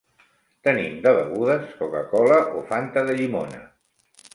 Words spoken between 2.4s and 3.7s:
o fanta de llimona.